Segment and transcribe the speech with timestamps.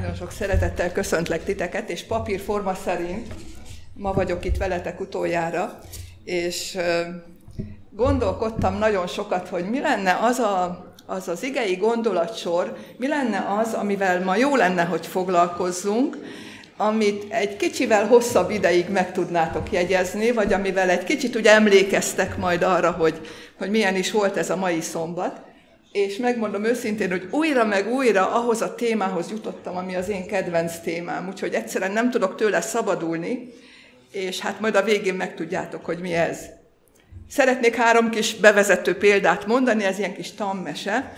[0.00, 3.34] Nagyon sok szeretettel köszöntlek titeket, és papírforma szerint
[3.94, 5.78] ma vagyok itt veletek utoljára,
[6.24, 6.78] és
[7.90, 13.74] gondolkodtam nagyon sokat, hogy mi lenne az a, az, az igei gondolatsor, mi lenne az,
[13.74, 16.16] amivel ma jó lenne, hogy foglalkozzunk,
[16.76, 22.62] amit egy kicsivel hosszabb ideig meg tudnátok jegyezni, vagy amivel egy kicsit ugye emlékeztek majd
[22.62, 23.20] arra, hogy,
[23.58, 25.48] hogy milyen is volt ez a mai szombat.
[25.92, 30.78] És megmondom őszintén, hogy újra meg újra ahhoz a témához jutottam, ami az én kedvenc
[30.78, 33.48] témám, úgyhogy egyszerűen nem tudok tőle szabadulni,
[34.12, 36.38] és hát majd a végén megtudjátok, hogy mi ez.
[37.28, 41.12] Szeretnék három kis bevezető példát mondani, ez ilyen kis tammese,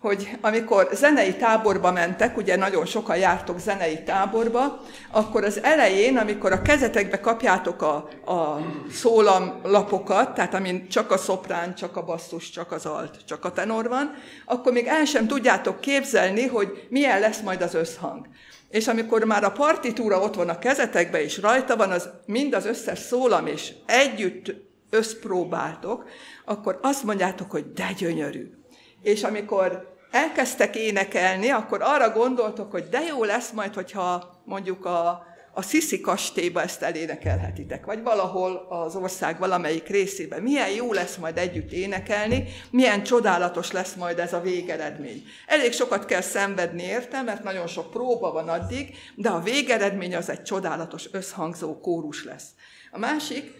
[0.00, 4.80] hogy amikor zenei táborba mentek, ugye nagyon sokan jártok zenei táborba,
[5.10, 7.94] akkor az elején, amikor a kezetekbe kapjátok a,
[8.32, 8.60] a
[8.92, 13.88] szólamlapokat, tehát amin csak a szoprán, csak a basszus, csak az alt, csak a tenor
[13.88, 18.26] van, akkor még el sem tudjátok képzelni, hogy milyen lesz majd az összhang.
[18.70, 22.66] És amikor már a partitúra ott van a kezetekbe, és rajta van az, mind az
[22.66, 24.54] összes szólam, és együtt
[24.90, 26.04] összpróbáltok,
[26.44, 28.58] akkor azt mondjátok, hogy de gyönyörű.
[29.02, 35.26] És amikor elkezdtek énekelni, akkor arra gondoltok, hogy de jó lesz majd, hogyha mondjuk a,
[35.52, 40.42] a Sziszi kastélyba ezt elénekelhetitek, vagy valahol az ország valamelyik részében.
[40.42, 45.22] Milyen jó lesz majd együtt énekelni, milyen csodálatos lesz majd ez a végeredmény.
[45.46, 50.30] Elég sokat kell szenvedni érte, mert nagyon sok próba van addig, de a végeredmény az
[50.30, 52.46] egy csodálatos összhangzó kórus lesz.
[52.90, 53.52] A másik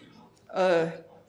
[0.55, 0.83] ö,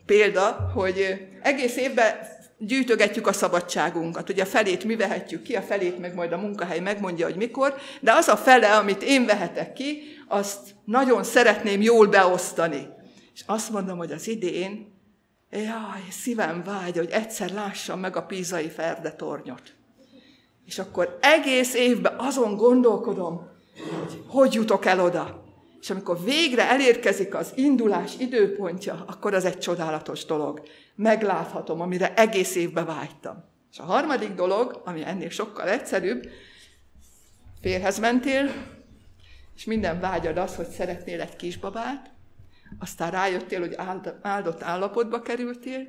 [0.07, 4.29] példa, hogy egész évben gyűjtögetjük a szabadságunkat.
[4.29, 7.75] Ugye a felét mi vehetjük ki, a felét meg majd a munkahely megmondja, hogy mikor,
[8.01, 12.89] de az a fele, amit én vehetek ki, azt nagyon szeretném jól beosztani.
[13.35, 14.93] És azt mondom, hogy az idén,
[15.51, 19.63] jaj, szívem vágy, hogy egyszer lássam meg a pízai ferdetornyot.
[20.67, 23.49] És akkor egész évben azon gondolkodom,
[23.97, 25.45] hogy hogy jutok el oda.
[25.81, 30.63] És amikor végre elérkezik az indulás időpontja, akkor az egy csodálatos dolog.
[31.01, 33.45] Megláthatom, amire egész évben vágytam.
[33.71, 36.29] És a harmadik dolog, ami ennél sokkal egyszerűbb,
[37.61, 38.51] férhez mentél,
[39.57, 42.11] és minden vágyad az, hogy szeretnél egy kisbabát,
[42.79, 43.77] aztán rájöttél, hogy
[44.23, 45.89] áldott állapotba kerültél,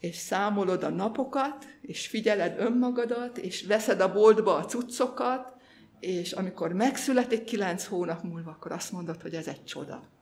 [0.00, 5.52] és számolod a napokat, és figyeled önmagadat, és veszed a boltba a cuccokat,
[6.00, 10.13] és amikor megszületik kilenc hónap múlva, akkor azt mondod, hogy ez egy csoda.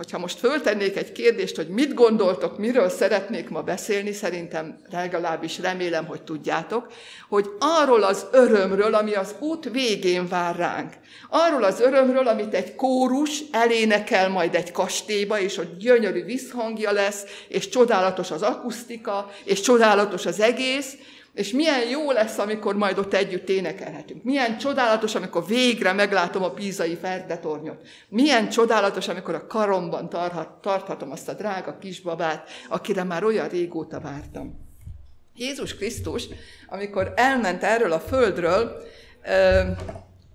[0.00, 6.06] Hogyha most föltennék egy kérdést, hogy mit gondoltok, miről szeretnék ma beszélni, szerintem legalábbis remélem,
[6.06, 6.92] hogy tudjátok,
[7.28, 10.92] hogy arról az örömről, ami az út végén vár ránk.
[11.28, 17.24] Arról az örömről, amit egy kórus elénekel majd egy kastélyba, és hogy gyönyörű visszhangja lesz,
[17.48, 20.96] és csodálatos az akusztika, és csodálatos az egész,
[21.32, 24.24] és milyen jó lesz, amikor majd ott együtt énekelhetünk.
[24.24, 27.86] Milyen csodálatos, amikor végre meglátom a pízai ferdetornyot.
[28.08, 34.00] Milyen csodálatos, amikor a karomban tarhat, tarthatom azt a drága kisbabát, akire már olyan régóta
[34.00, 34.68] vártam.
[35.34, 36.24] Jézus Krisztus,
[36.66, 38.82] amikor elment erről a földről,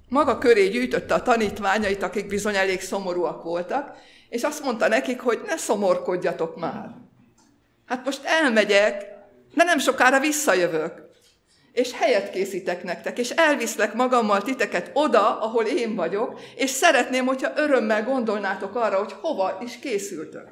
[0.09, 3.97] maga köré gyűjtötte a tanítványait, akik bizony elég szomorúak voltak,
[4.29, 6.95] és azt mondta nekik, hogy ne szomorkodjatok már.
[7.85, 9.14] Hát most elmegyek,
[9.55, 11.05] de nem sokára visszajövök,
[11.71, 17.51] és helyet készítek nektek, és elviszlek magammal titeket oda, ahol én vagyok, és szeretném, hogyha
[17.55, 20.47] örömmel gondolnátok arra, hogy hova is készültök.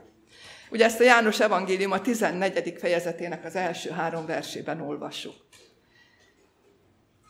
[0.71, 2.73] Ugye ezt a János Evangélium a 14.
[2.79, 5.33] fejezetének az első három versében olvassuk.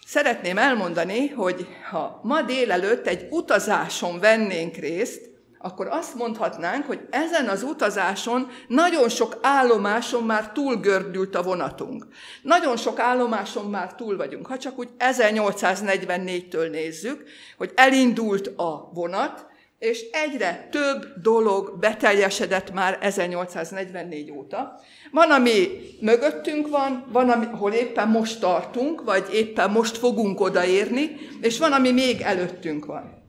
[0.05, 5.32] Szeretném elmondani, hogy ha ma délelőtt egy utazáson vennénk részt,
[5.65, 12.07] akkor azt mondhatnánk, hogy ezen az utazáson nagyon sok állomáson már túlgördült a vonatunk.
[12.41, 14.47] Nagyon sok állomáson már túl vagyunk.
[14.47, 17.23] Ha csak úgy 1844-től nézzük,
[17.57, 19.45] hogy elindult a vonat,
[19.79, 24.79] és egyre több dolog beteljesedett már 1844 óta.
[25.11, 25.67] Van, ami
[25.99, 31.91] mögöttünk van, van, ahol éppen most tartunk, vagy éppen most fogunk odaérni, és van, ami
[31.91, 33.23] még előttünk van.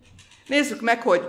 [0.47, 1.23] Nézzük meg, hogy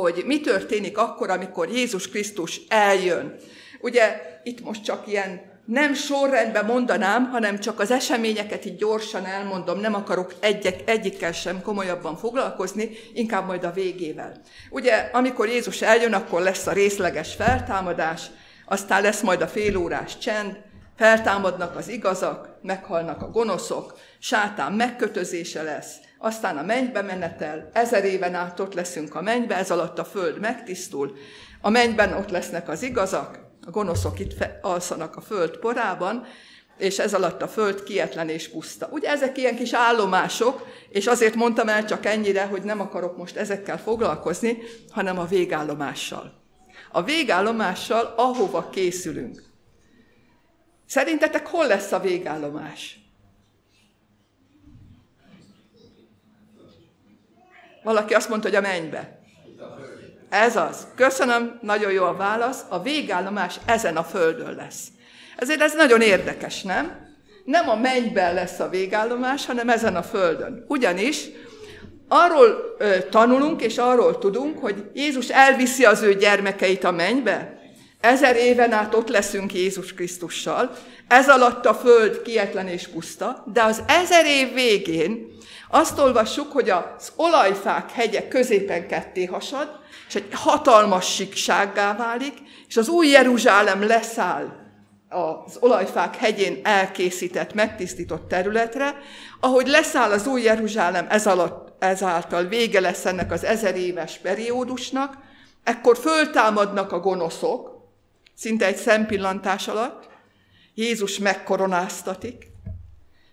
[0.00, 3.34] hogy mi történik akkor, amikor Jézus Krisztus eljön.
[3.80, 9.80] Ugye itt most csak ilyen nem sorrendben mondanám, hanem csak az eseményeket így gyorsan elmondom,
[9.80, 14.40] nem akarok egyek, egyikkel sem komolyabban foglalkozni, inkább majd a végével.
[14.70, 18.22] Ugye, amikor Jézus eljön, akkor lesz a részleges feltámadás,
[18.66, 20.56] aztán lesz majd a félórás csend,
[20.96, 25.94] feltámadnak az igazak, meghalnak a gonoszok, sátán megkötözése lesz,
[26.24, 30.40] aztán a mennybe menetel, ezer éven át ott leszünk a mennybe, ez alatt a föld
[30.40, 31.16] megtisztul,
[31.60, 36.26] a mennyben ott lesznek az igazak, a gonoszok itt alszanak a föld porában,
[36.78, 38.88] és ez alatt a föld kietlen és puszta.
[38.90, 43.36] Ugye ezek ilyen kis állomások, és azért mondtam el csak ennyire, hogy nem akarok most
[43.36, 44.58] ezekkel foglalkozni,
[44.90, 46.42] hanem a végállomással.
[46.92, 49.42] A végállomással, ahova készülünk.
[50.86, 53.03] Szerintetek hol lesz a végállomás?
[57.84, 59.18] Valaki azt mondta, hogy a mennybe.
[60.28, 60.86] Ez az.
[60.96, 62.64] Köszönöm, nagyon jó a válasz.
[62.68, 64.86] A végállomás ezen a földön lesz.
[65.36, 67.12] Ezért ez nagyon érdekes, nem?
[67.44, 70.64] Nem a mennyben lesz a végállomás, hanem ezen a földön.
[70.68, 71.28] Ugyanis
[72.08, 77.58] arról ö, tanulunk és arról tudunk, hogy Jézus elviszi az ő gyermekeit a mennybe.
[78.00, 80.76] Ezer éven át ott leszünk Jézus Krisztussal.
[81.08, 85.26] Ez alatt a föld kietlen és puszta, de az ezer év végén
[85.70, 89.68] azt olvassuk, hogy az olajfák hegye középen ketté hasad,
[90.08, 92.34] és egy hatalmas siksággá válik,
[92.68, 94.62] és az új Jeruzsálem leszáll
[95.08, 98.94] az olajfák hegyén elkészített, megtisztított területre,
[99.40, 105.16] ahogy leszáll az új Jeruzsálem ez alatt, ezáltal vége lesz ennek az ezer éves periódusnak,
[105.64, 107.70] ekkor föltámadnak a gonoszok,
[108.34, 110.08] szinte egy szempillantás alatt,
[110.74, 112.50] Jézus megkoronáztatik,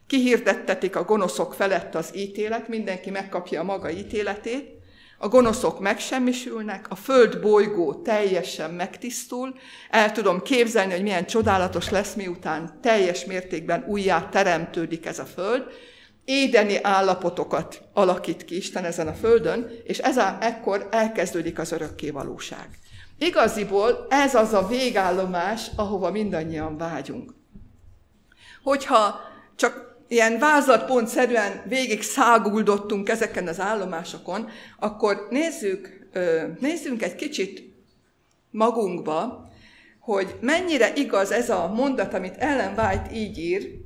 [0.07, 4.79] kihirdettetik a gonoszok felett az ítélet, mindenki megkapja a maga ítéletét,
[5.17, 9.55] a gonoszok megsemmisülnek, a föld bolygó teljesen megtisztul,
[9.89, 15.63] el tudom képzelni, hogy milyen csodálatos lesz, miután teljes mértékben újjá teremtődik ez a föld,
[16.25, 22.09] édeni állapotokat alakít ki Isten ezen a földön, és ez a, ekkor elkezdődik az örökké
[22.09, 22.79] valóság.
[23.23, 27.33] Igaziból ez az a végállomás, ahova mindannyian vágyunk.
[28.63, 29.19] Hogyha
[29.55, 36.09] csak ilyen vázlatpontszerűen végig száguldottunk ezeken az állomásokon, akkor nézzük,
[36.59, 37.73] nézzünk egy kicsit
[38.51, 39.49] magunkba,
[39.99, 43.77] hogy mennyire igaz ez a mondat, amit Ellen White így ír,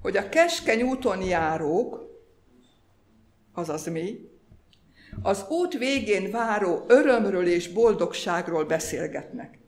[0.00, 2.00] hogy a keskeny úton járók,
[3.52, 4.31] azaz mi,
[5.22, 9.58] az út végén váró örömről és boldogságról beszélgetnek.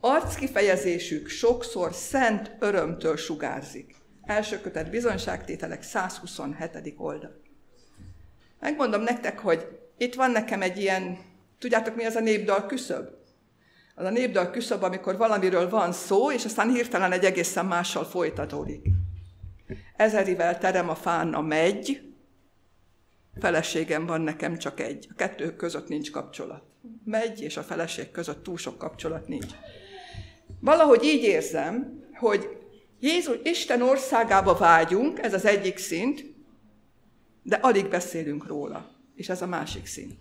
[0.00, 3.94] Arckifejezésük sokszor szent örömtől sugárzik.
[4.22, 6.94] Első kötet bizonyságtételek 127.
[6.96, 7.42] oldal.
[8.60, 9.66] Megmondom nektek, hogy
[9.98, 11.18] itt van nekem egy ilyen,
[11.58, 13.08] tudjátok mi az a népdal küszöb?
[13.94, 18.86] Az a népdal küszöb, amikor valamiről van szó, és aztán hirtelen egy egészen mással folytatódik.
[19.96, 22.13] Ezerivel terem a fán a megy,
[23.38, 25.06] feleségem van nekem csak egy.
[25.10, 26.62] A kettő között nincs kapcsolat.
[27.04, 29.52] Megy és a feleség között túl sok kapcsolat nincs.
[30.60, 32.48] Valahogy így érzem, hogy
[33.00, 36.24] Jézus, Isten országába vágyunk, ez az egyik szint,
[37.42, 40.12] de alig beszélünk róla, és ez a másik szint.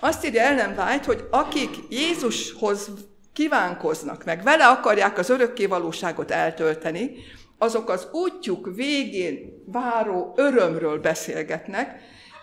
[0.00, 2.90] Azt írja Ellen White, hogy akik Jézushoz
[3.32, 7.14] kívánkoznak, meg vele akarják az örökké valóságot eltölteni,
[7.58, 12.00] azok az útjuk végén váró örömről beszélgetnek,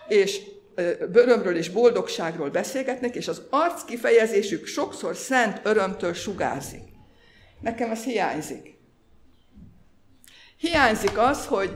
[0.08, 0.40] és
[1.12, 6.82] örömről és boldogságról beszélgetnek, és az arc kifejezésük sokszor szent örömtől sugárzik.
[7.60, 8.74] Nekem ez hiányzik.
[10.56, 11.70] Hiányzik az, hogy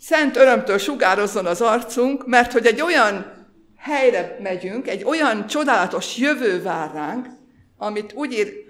[0.00, 3.32] szent örömtől sugározzon az arcunk, mert hogy egy olyan
[3.76, 7.26] helyre megyünk, egy olyan csodálatos jövő vár ránk,
[7.76, 8.62] amit úgy ír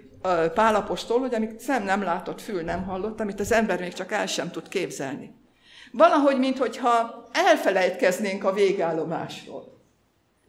[0.54, 4.26] Pálapostól, hogy amit szem nem látott, fül nem hallott, amit az ember még csak el
[4.26, 5.34] sem tud képzelni.
[5.92, 9.82] Valahogy, mintha elfelejtkeznénk a végállomásról.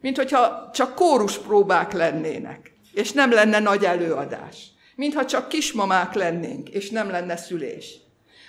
[0.00, 4.70] Mint hogyha csak kórus próbák lennének, és nem lenne nagy előadás.
[4.96, 8.04] Mintha csak kismamák lennénk, és nem lenne szülés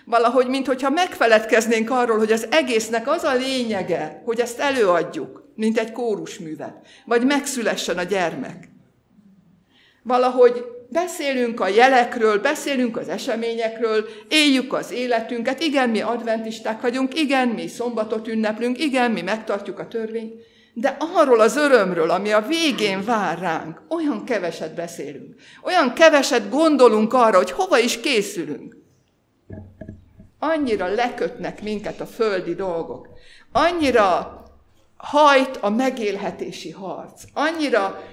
[0.08, 5.91] valahogy, mintha megfeledkeznénk arról, hogy az egésznek az a lényege, hogy ezt előadjuk, mint egy
[5.91, 8.70] kórusművet, vagy megszülessen a gyermek.
[10.03, 17.48] Valahogy beszélünk a jelekről, beszélünk az eseményekről, éljük az életünket, igen, mi adventisták vagyunk, igen,
[17.48, 20.34] mi szombatot ünneplünk, igen, mi megtartjuk a törvényt,
[20.74, 25.36] de arról az örömről, ami a végén vár ránk, olyan keveset beszélünk.
[25.63, 28.77] Olyan keveset gondolunk arra, hogy hova is készülünk.
[30.39, 33.08] Annyira lekötnek minket a földi dolgok.
[33.51, 34.41] Annyira
[34.98, 37.24] hajt a megélhetési harc.
[37.34, 38.03] Annyira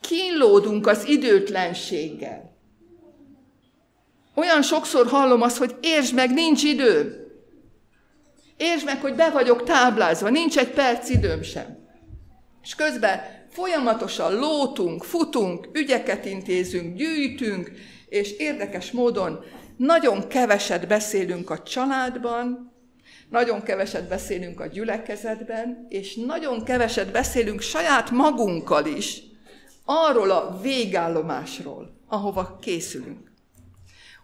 [0.00, 2.56] kínlódunk az időtlenséggel.
[4.34, 7.26] Olyan sokszor hallom azt, hogy értsd meg, nincs idő.
[8.56, 11.78] Értsd meg, hogy be vagyok táblázva, nincs egy perc időm sem.
[12.62, 13.20] És közben
[13.50, 17.70] folyamatosan lótunk, futunk, ügyeket intézünk, gyűjtünk,
[18.08, 19.44] és érdekes módon
[19.76, 22.72] nagyon keveset beszélünk a családban,
[23.28, 29.22] nagyon keveset beszélünk a gyülekezetben, és nagyon keveset beszélünk saját magunkkal is
[29.84, 33.32] arról a végállomásról, ahova készülünk.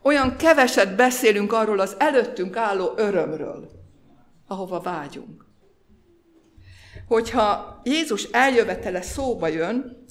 [0.02, 3.70] Olyan keveset beszélünk arról az előttünk álló örömről,
[4.46, 5.44] ahova vágyunk.
[7.06, 10.06] Hogyha Jézus eljövetele szóba jön,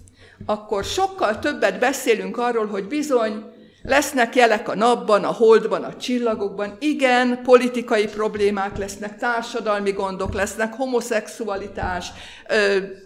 [0.46, 3.44] akkor sokkal többet beszélünk arról, hogy bizony
[3.82, 6.78] lesznek jelek a napban, a holdban, a csillagokban.
[6.80, 12.12] Igen, politikai problémák lesznek, társadalmi gondok lesznek, homoszexualitás,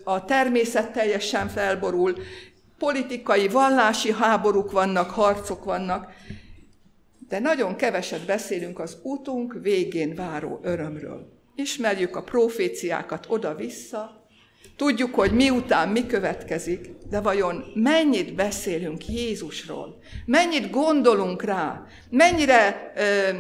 [0.04, 2.16] a természet teljesen felborul,
[2.78, 6.14] politikai, vallási háborúk vannak, harcok vannak,
[7.28, 11.40] de nagyon keveset beszélünk az útunk végén váró örömről.
[11.56, 14.21] Ismerjük a proféciákat oda-vissza,
[14.76, 20.00] tudjuk, hogy miután mi következik, de vajon mennyit beszélünk Jézusról?
[20.26, 21.86] Mennyit gondolunk rá?
[22.10, 23.38] Mennyire ö,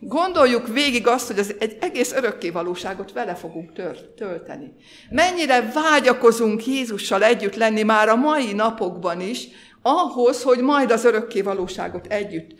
[0.00, 3.72] gondoljuk végig azt, hogy az egy egész örökké valóságot vele fogunk
[4.16, 4.72] tölteni?
[5.10, 9.48] Mennyire vágyakozunk Jézussal együtt lenni már a mai napokban is,
[9.86, 12.54] ahhoz, hogy majd az örökké valóságot együtt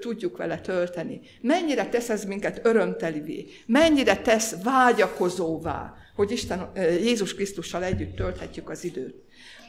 [0.00, 1.20] tudjuk vele tölteni.
[1.40, 8.84] Mennyire tesz ez minket örömtelivé, mennyire tesz vágyakozóvá, hogy Isten, Jézus Krisztussal együtt tölthetjük az
[8.84, 9.14] időt.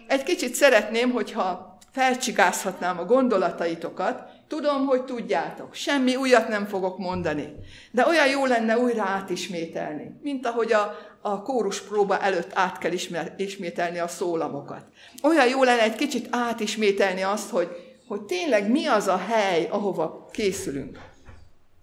[0.08, 7.56] Egy kicsit szeretném, hogyha felcsigázhatnám a gondolataitokat, tudom, hogy tudjátok, semmi újat nem fogok mondani,
[7.92, 12.92] de olyan jó lenne újra átismételni, mint ahogy a, a kórus próba előtt át kell
[13.38, 14.86] ismételni a szólamokat.
[15.22, 20.30] Olyan jó lenne egy kicsit átismételni azt, hogy hogy tényleg mi az a hely, ahova
[20.32, 21.00] készülünk.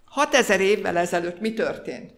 [0.04, 2.12] 6000 évvel ezelőtt mi történt?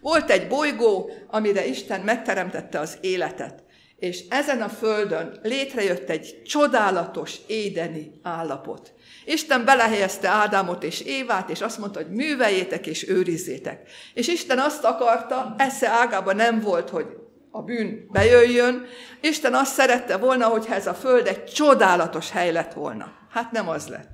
[0.00, 3.62] Volt egy bolygó, amire Isten megteremtette az életet,
[3.96, 8.92] és ezen a földön létrejött egy csodálatos édeni állapot.
[9.28, 13.88] Isten belehelyezte Ádámot és Évát, és azt mondta, hogy műveljétek és őrizzétek.
[14.14, 17.06] És Isten azt akarta, esze ágában nem volt, hogy
[17.50, 18.86] a bűn bejöjjön.
[19.20, 23.12] Isten azt szerette volna, hogyha ez a föld egy csodálatos hely lett volna.
[23.30, 24.10] Hát nem az lett.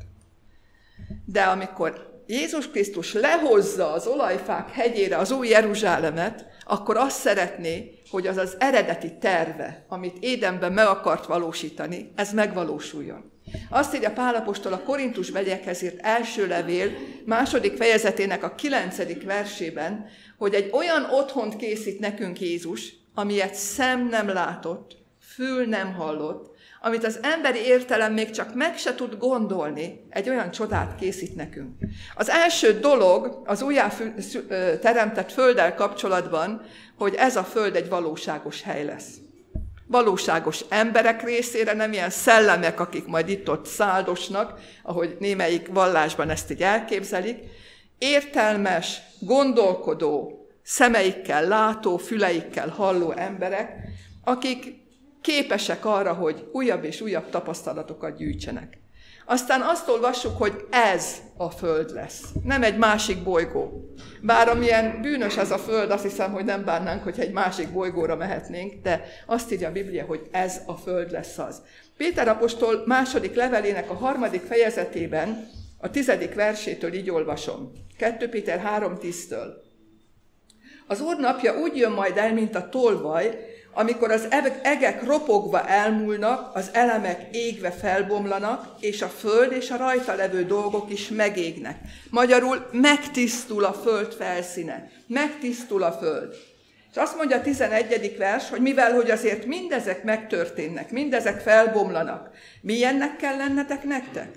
[1.24, 8.26] De amikor Jézus Krisztus lehozza az olajfák hegyére az új Jeruzsálemet, akkor azt szeretné, hogy
[8.26, 13.32] az az eredeti terve, amit Édenben meg akart valósítani, ez megvalósuljon.
[13.68, 16.90] Azt írja Pálapostól a Korintus begyekhez írt első levél
[17.24, 20.06] második fejezetének a kilencedik versében,
[20.38, 27.04] hogy egy olyan otthont készít nekünk Jézus, amilyet szem nem látott, fül nem hallott, amit
[27.04, 31.76] az emberi értelem még csak meg se tud gondolni, egy olyan csodát készít nekünk.
[32.14, 33.92] Az első dolog az újjá
[34.80, 36.62] teremtett földdel kapcsolatban,
[36.98, 39.08] hogy ez a föld egy valóságos hely lesz.
[39.86, 46.62] Valóságos emberek részére, nem ilyen szellemek, akik majd itt-ott száldosnak, ahogy némelyik vallásban ezt így
[46.62, 47.38] elképzelik,
[47.98, 53.88] értelmes, gondolkodó, szemeikkel látó, füleikkel halló emberek,
[54.24, 54.82] akik
[55.20, 58.78] képesek arra, hogy újabb és újabb tapasztalatokat gyűjtsenek.
[59.24, 63.94] Aztán azt olvassuk, hogy ez a Föld lesz, nem egy másik bolygó.
[64.20, 68.16] Bár amilyen bűnös ez a Föld, azt hiszem, hogy nem bánnánk, hogyha egy másik bolygóra
[68.16, 71.62] mehetnénk, de azt írja a Biblia, hogy ez a Föld lesz az.
[71.96, 77.72] Péter apostol második levelének a harmadik fejezetében, a tizedik versétől így olvasom.
[77.98, 79.46] 2 Péter 3.10-től.
[80.86, 83.38] Az Úr napja úgy jön majd el, mint a tolvaj,
[83.74, 84.28] amikor az
[84.62, 90.90] egek ropogva elmúlnak, az elemek égve felbomlanak, és a föld és a rajta levő dolgok
[90.90, 91.78] is megégnek.
[92.10, 96.34] Magyarul megtisztul a föld felszíne, megtisztul a föld.
[96.90, 98.14] És azt mondja a 11.
[98.18, 104.28] vers, hogy mivel, hogy azért mindezek megtörténnek, mindezek felbomlanak, milyennek kell lennetek nektek?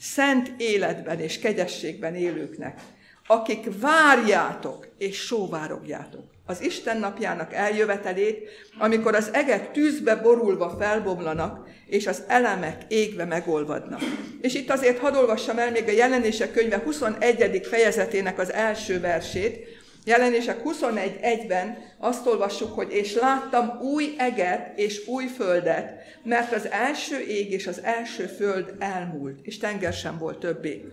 [0.00, 2.80] Szent életben és kegyességben élőknek,
[3.26, 8.48] akik várjátok és sóvárogjátok az Isten napjának eljövetelét,
[8.78, 14.00] amikor az egek tűzbe borulva felbomlanak, és az elemek égve megolvadnak.
[14.40, 17.66] És itt azért hadd olvassam el még a jelenések könyve 21.
[17.70, 19.66] fejezetének az első versét.
[20.04, 27.18] Jelenések 21.1-ben azt olvassuk, hogy és láttam új eget és új földet, mert az első
[27.20, 30.84] ég és az első föld elmúlt, és tenger sem volt többé.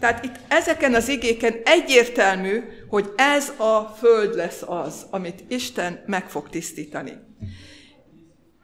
[0.00, 6.30] Tehát itt ezeken az igéken egyértelmű, hogy ez a föld lesz az, amit Isten meg
[6.30, 7.18] fog tisztítani.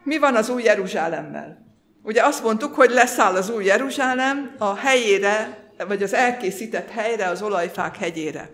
[0.03, 1.67] Mi van az új Jeruzsálemmel?
[2.03, 7.43] Ugye azt mondtuk, hogy leszáll az új Jeruzsálem a helyére, vagy az elkészített helyre, az
[7.43, 8.51] olajfák hegyére.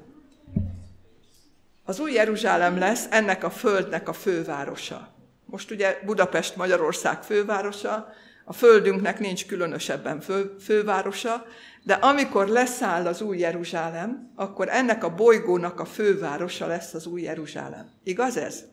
[1.85, 5.15] Az új Jeruzsálem lesz ennek a földnek a fővárosa.
[5.45, 8.13] Most ugye Budapest Magyarország fővárosa,
[8.49, 11.45] a földünknek nincs különösebben fő, fővárosa,
[11.83, 17.23] de amikor leszáll az új Jeruzsálem, akkor ennek a bolygónak a fővárosa lesz az új
[17.23, 17.91] Jeruzsálem.
[18.03, 18.65] Igaz ez?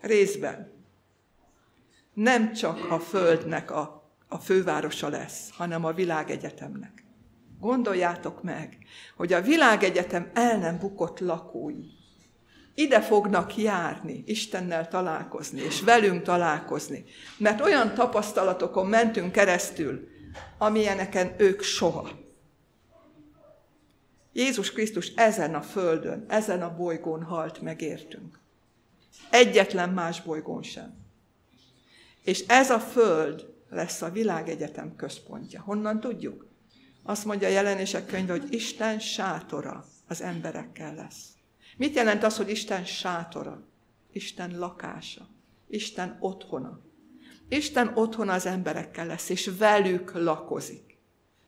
[0.00, 0.72] Részben.
[2.14, 7.04] Nem csak a Földnek a, a fővárosa lesz, hanem a világegyetemnek.
[7.58, 8.78] Gondoljátok meg,
[9.16, 11.99] hogy a világegyetem el nem bukott lakói
[12.74, 17.04] ide fognak járni, Istennel találkozni, és velünk találkozni.
[17.38, 20.08] Mert olyan tapasztalatokon mentünk keresztül,
[20.58, 22.10] amilyeneken ők soha.
[24.32, 28.38] Jézus Krisztus ezen a földön, ezen a bolygón halt megértünk.
[29.30, 30.94] Egyetlen más bolygón sem.
[32.24, 35.60] És ez a föld lesz a világegyetem központja.
[35.60, 36.46] Honnan tudjuk?
[37.02, 41.22] Azt mondja a jelenések könyve, hogy Isten sátora az emberekkel lesz.
[41.80, 43.62] Mit jelent az, hogy Isten sátora?
[44.12, 45.28] Isten lakása.
[45.68, 46.80] Isten otthona.
[47.48, 50.98] Isten otthona az emberekkel lesz, és velük lakozik.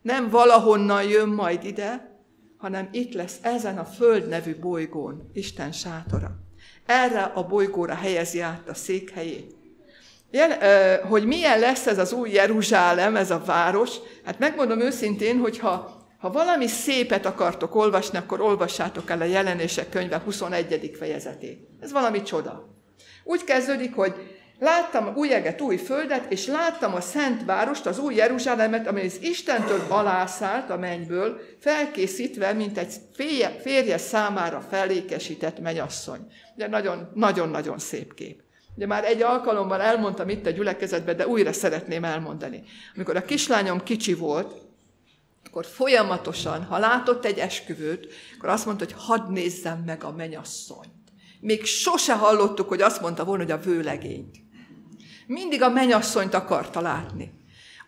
[0.03, 2.19] Nem valahonnan jön majd ide,
[2.57, 6.39] hanem itt lesz ezen a Föld nevű bolygón Isten sátora.
[6.87, 9.55] Erre a bolygóra helyezi át a székhelyét.
[11.09, 15.59] hogy milyen lesz ez az új Jeruzsálem, ez a város, hát megmondom őszintén, hogy
[16.23, 20.97] ha valami szépet akartok olvasni, akkor olvassátok el a jelenések könyve 21.
[20.99, 21.69] fejezetét.
[21.81, 22.69] Ez valami csoda.
[23.25, 24.15] Úgy kezdődik, hogy
[24.59, 29.23] láttam új eget, új földet, és láttam a szent várost, az új Jeruzsálemet, amely az
[29.23, 36.21] Istentől alászállt a mennyből, felkészítve, mint egy férje, férje számára felékesített menyasszony.
[36.55, 36.69] Ugye
[37.15, 38.43] nagyon-nagyon szép kép.
[38.77, 42.63] Ugye már egy alkalommal elmondtam itt a gyülekezetben, de újra szeretném elmondani.
[42.95, 44.62] Amikor a kislányom kicsi volt,
[45.47, 50.91] akkor folyamatosan, ha látott egy esküvőt, akkor azt mondta, hogy hadd nézzem meg a menyasszonyt.
[51.41, 54.37] Még sose hallottuk, hogy azt mondta volna, hogy a vőlegényt.
[55.27, 57.33] Mindig a menyasszonyt akarta látni.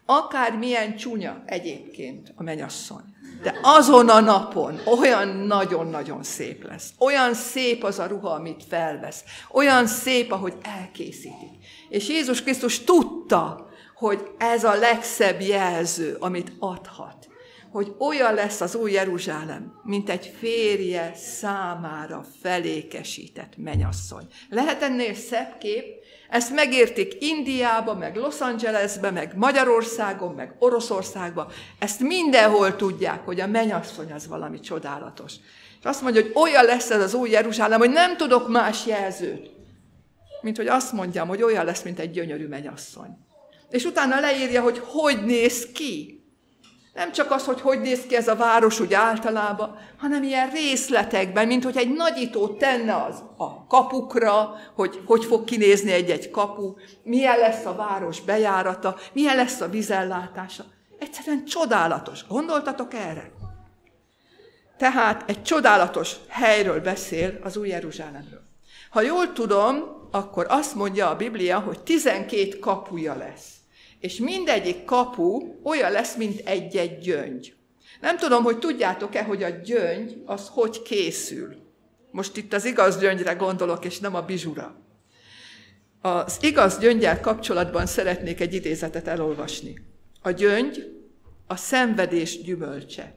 [0.06, 3.04] Akár milyen csúnya egyébként a menyasszony.
[3.42, 6.90] De azon a napon olyan nagyon-nagyon szép lesz.
[6.98, 9.24] Olyan szép az a ruha, amit felvesz.
[9.52, 11.50] Olyan szép, ahogy elkészítik.
[11.88, 17.28] És Jézus Krisztus tudta, hogy ez a legszebb jelző, amit adhat
[17.74, 24.26] hogy olyan lesz az új Jeruzsálem, mint egy férje számára felékesített menyasszony.
[24.50, 25.84] Lehet ennél szebb kép?
[26.28, 31.46] Ezt megértik Indiába, meg Los Angelesbe, meg Magyarországon, meg Oroszországban.
[31.78, 35.32] Ezt mindenhol tudják, hogy a menyasszony az valami csodálatos.
[35.78, 39.50] És azt mondja, hogy olyan lesz ez az új Jeruzsálem, hogy nem tudok más jelzőt,
[40.40, 43.18] mint hogy azt mondjam, hogy olyan lesz, mint egy gyönyörű menyasszony.
[43.70, 46.23] És utána leírja, hogy hogy néz ki.
[46.94, 51.46] Nem csak az, hogy hogy néz ki ez a város úgy általában, hanem ilyen részletekben,
[51.46, 57.38] mint hogy egy nagyító tenne az a kapukra, hogy hogy fog kinézni egy-egy kapu, milyen
[57.38, 60.64] lesz a város bejárata, milyen lesz a vizellátása.
[60.98, 62.26] Egyszerűen csodálatos.
[62.26, 63.30] Gondoltatok erre?
[64.76, 68.42] Tehát egy csodálatos helyről beszél az új Jeruzsálemről.
[68.90, 69.76] Ha jól tudom,
[70.10, 73.53] akkor azt mondja a Biblia, hogy 12 kapuja lesz
[74.04, 77.54] és mindegyik kapu olyan lesz, mint egy-egy gyöngy.
[78.00, 81.56] Nem tudom, hogy tudjátok-e, hogy a gyöngy az hogy készül.
[82.10, 84.76] Most itt az igaz gyöngyre gondolok, és nem a bizsura.
[86.00, 89.78] Az igaz gyöngyel kapcsolatban szeretnék egy idézetet elolvasni.
[90.22, 90.92] A gyöngy
[91.46, 93.14] a szenvedés gyümölcse.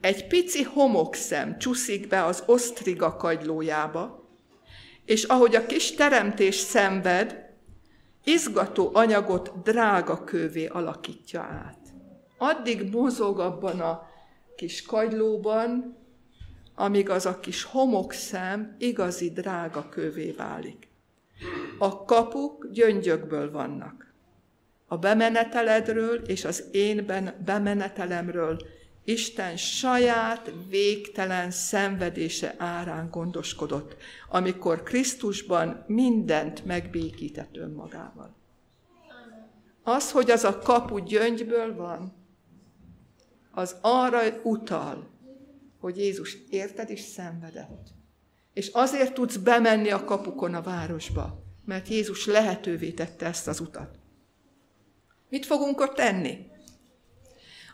[0.00, 4.28] Egy pici homokszem csúszik be az osztriga kagylójába,
[5.04, 7.41] és ahogy a kis teremtés szenved,
[8.24, 11.78] izgató anyagot drága kővé alakítja át.
[12.38, 14.06] Addig mozog abban a
[14.56, 15.96] kis kagylóban,
[16.74, 20.88] amíg az a kis homokszem igazi drága kővé válik.
[21.78, 24.14] A kapuk gyöngyökből vannak.
[24.86, 27.06] A bemeneteledről és az én
[27.44, 28.56] bemenetelemről
[29.04, 33.96] Isten saját végtelen szenvedése árán gondoskodott,
[34.28, 38.34] amikor Krisztusban mindent megbékített önmagával.
[39.82, 42.12] Az, hogy az a kapu gyöngyből van,
[43.50, 45.10] az arra utal,
[45.78, 47.88] hogy Jézus érted is szenvedett.
[48.52, 53.98] És azért tudsz bemenni a kapukon a városba, mert Jézus lehetővé tette ezt az utat.
[55.28, 56.50] Mit fogunk ott tenni?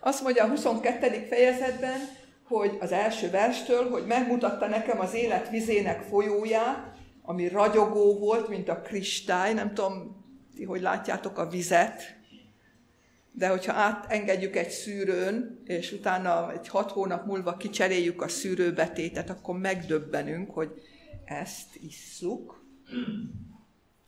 [0.00, 1.26] Azt mondja a 22.
[1.28, 2.00] fejezetben,
[2.44, 8.68] hogy az első verstől, hogy megmutatta nekem az élet vizének folyóját, ami ragyogó volt, mint
[8.68, 12.16] a kristály, nem tudom, ti hogy látjátok a vizet,
[13.32, 19.58] de hogyha átengedjük egy szűrőn, és utána egy hat hónap múlva kicseréljük a szűrőbetétet, akkor
[19.58, 20.70] megdöbbenünk, hogy
[21.24, 22.64] ezt isszuk.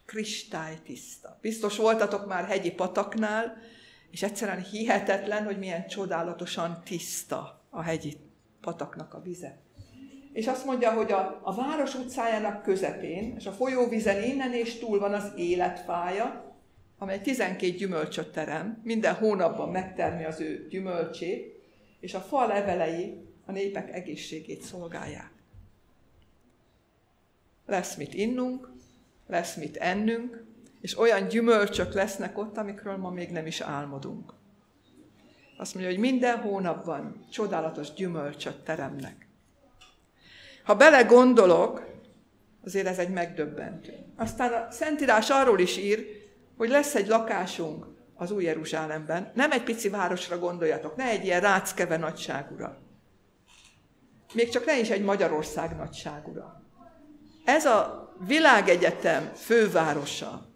[0.06, 1.38] Kristálytiszta.
[1.40, 3.56] Biztos voltatok már hegyi pataknál,
[4.10, 8.16] és egyszerűen hihetetlen, hogy milyen csodálatosan tiszta a hegyi
[8.60, 9.58] pataknak a vize.
[10.32, 14.98] És azt mondja, hogy a, a város utcájának közepén, és a folyóvizen innen és túl
[14.98, 16.54] van az életfája,
[16.98, 21.62] amely 12 gyümölcsöt terem, minden hónapban megtermi az ő gyümölcsét,
[22.00, 25.32] és a fa levelei a népek egészségét szolgálják.
[27.66, 28.72] Lesz mit innunk,
[29.26, 30.44] lesz mit ennünk,
[30.80, 34.32] és olyan gyümölcsök lesznek ott, amikről ma még nem is álmodunk.
[35.58, 39.28] Azt mondja, hogy minden hónapban csodálatos gyümölcsöt teremnek.
[40.64, 41.86] Ha belegondolok,
[42.64, 43.92] azért ez egy megdöbbentő.
[44.16, 46.06] Aztán a Szentírás arról is ír,
[46.56, 49.32] hogy lesz egy lakásunk az Új Jeruzsálemben.
[49.34, 52.78] Nem egy pici városra gondoljatok, ne egy ilyen ráckeve nagyságúra.
[54.34, 56.62] Még csak ne is egy Magyarország nagyságúra.
[57.44, 60.49] Ez a világegyetem fővárosa.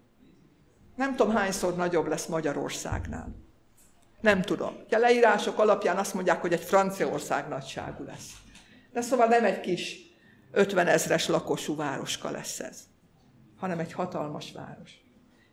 [0.95, 3.35] Nem tudom, hányszor nagyobb lesz Magyarországnál.
[4.21, 4.75] Nem tudom.
[4.91, 8.29] A leírások alapján azt mondják, hogy egy Franciaország nagyságú lesz.
[8.91, 9.97] De szóval nem egy kis
[10.51, 12.79] 50 ezres lakosú városka lesz ez,
[13.57, 14.91] hanem egy hatalmas város.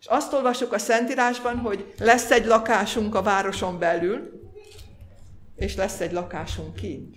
[0.01, 4.51] És azt olvasjuk a Szentírásban, hogy lesz egy lakásunk a városon belül,
[5.57, 7.17] és lesz egy lakásunk kint.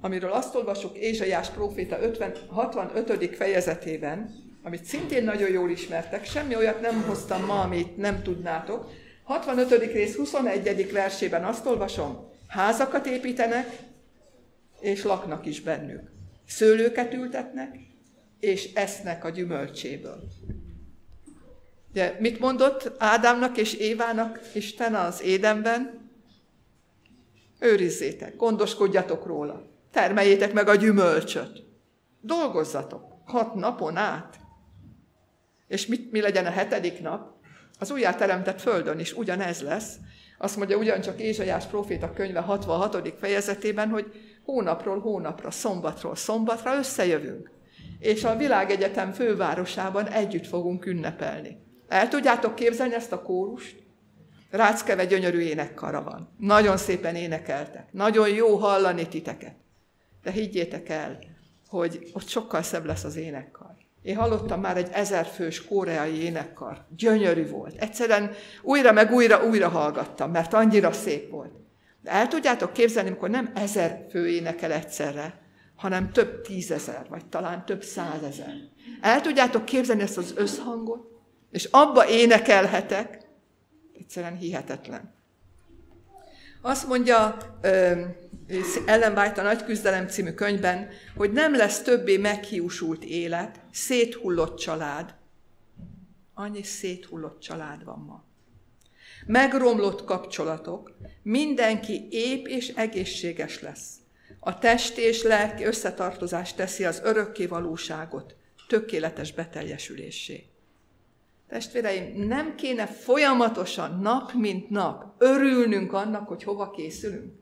[0.00, 3.36] Amiről azt olvasjuk Ézsaiás próféta 50, 65.
[3.36, 8.90] fejezetében, amit szintén nagyon jól ismertek, semmi olyat nem hoztam ma, amit nem tudnátok.
[9.22, 9.92] 65.
[9.92, 10.92] rész 21.
[10.92, 13.78] versében azt olvasom, házakat építenek,
[14.80, 16.10] és laknak is bennük.
[16.46, 17.76] Szőlőket ültetnek,
[18.40, 20.22] és esznek a gyümölcséből.
[21.90, 26.10] Ugye, mit mondott Ádámnak és Évának Isten az édenben?
[27.60, 31.62] Őrizzétek, gondoskodjatok róla, termeljétek meg a gyümölcsöt,
[32.20, 34.41] dolgozzatok hat napon át.
[35.72, 37.32] És mit, mi legyen a hetedik nap?
[37.78, 39.96] Az újjáteremtett földön is ugyanez lesz.
[40.38, 43.14] Azt mondja ugyancsak Ézsaiás proféta könyve 66.
[43.18, 44.12] fejezetében, hogy
[44.44, 47.50] hónapról hónapra, szombatról szombatra összejövünk.
[47.98, 51.56] És a világegyetem fővárosában együtt fogunk ünnepelni.
[51.88, 53.76] El tudjátok képzelni ezt a kórust?
[54.50, 56.34] Ráckeve gyönyörű énekkara van.
[56.38, 57.92] Nagyon szépen énekeltek.
[57.92, 59.54] Nagyon jó hallani titeket.
[60.22, 61.18] De higgyétek el,
[61.68, 63.71] hogy ott sokkal szebb lesz az énekkar.
[64.02, 66.86] Én hallottam már egy ezerfős koreai énekkar.
[66.96, 67.76] Gyönyörű volt.
[67.76, 71.52] Egyszerűen újra meg újra, újra hallgattam, mert annyira szép volt.
[72.00, 75.40] De el tudjátok képzelni, amikor nem ezer fő énekel egyszerre,
[75.76, 78.54] hanem több tízezer, vagy talán több százezer.
[79.00, 81.10] El tudjátok képzelni ezt az összhangot?
[81.50, 83.18] És abba énekelhetek,
[83.98, 85.14] egyszerűen hihetetlen.
[86.60, 87.36] Azt mondja
[88.86, 95.14] Ellen White a Nagy Küzdelem című könyvben, hogy nem lesz többé meghiúsult élet, széthullott család.
[96.34, 98.24] Annyi széthullott család van ma.
[99.26, 103.96] Megromlott kapcsolatok, mindenki ép és egészséges lesz.
[104.40, 108.36] A test és lelki összetartozás teszi az örökké valóságot
[108.68, 110.46] tökéletes beteljesülésé.
[111.48, 117.41] Testvéreim, nem kéne folyamatosan, nap mint nap örülnünk annak, hogy hova készülünk?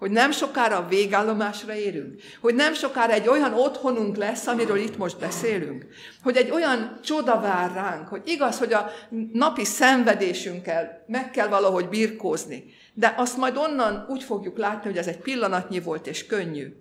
[0.00, 2.20] Hogy nem sokára a végállomásra érünk?
[2.40, 5.86] Hogy nem sokára egy olyan otthonunk lesz, amiről itt most beszélünk?
[6.22, 8.90] Hogy egy olyan csoda vár ránk, hogy igaz, hogy a
[9.32, 15.06] napi szenvedésünkkel meg kell valahogy birkózni, de azt majd onnan úgy fogjuk látni, hogy ez
[15.06, 16.74] egy pillanatnyi volt és könnyű.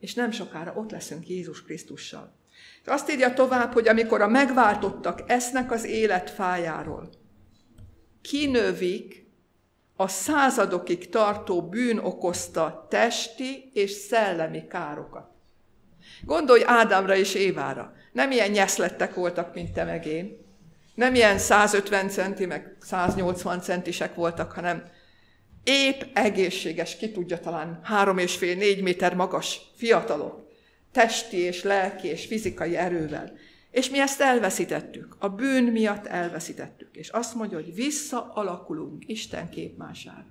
[0.00, 2.32] És nem sokára ott leszünk Jézus Krisztussal.
[2.82, 7.10] És azt írja tovább, hogy amikor a megváltottak esznek az élet fájáról,
[8.22, 9.20] kinövik
[10.00, 15.30] a századokig tartó bűn okozta testi és szellemi károkat.
[16.24, 17.92] Gondolj Ádámra és Évára.
[18.12, 20.46] Nem ilyen nyeszlettek voltak, mint te meg én.
[20.94, 24.82] Nem ilyen 150 centi, meg 180 centisek voltak, hanem
[25.64, 30.48] épp egészséges, ki tudja talán három és fél, négy méter magas fiatalok
[30.92, 33.32] testi és lelki és fizikai erővel.
[33.70, 35.16] És mi ezt elveszítettük.
[35.18, 36.96] A bűn miatt elveszítettük.
[36.96, 40.26] És azt mondja, hogy visszaalakulunk Isten képmására.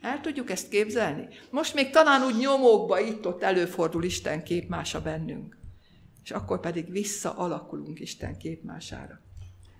[0.00, 1.28] El tudjuk ezt képzelni?
[1.50, 5.56] Most még talán úgy nyomókba itt-ott előfordul Isten képmása bennünk.
[6.24, 9.20] És akkor pedig visszaalakulunk Isten képmására.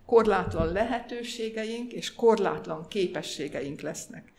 [0.06, 4.32] Korlátlan lehetőségeink és korlátlan képességeink lesznek.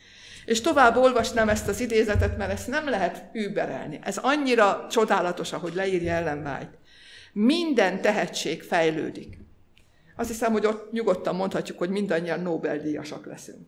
[0.45, 3.99] És tovább olvasnám ezt az idézetet, mert ezt nem lehet überelni.
[4.03, 6.77] Ez annyira csodálatos, ahogy leírja Ellen White.
[7.33, 9.37] Minden tehetség fejlődik.
[10.15, 13.67] Azt hiszem, hogy ott nyugodtan mondhatjuk, hogy mindannyian Nobel-díjasak leszünk.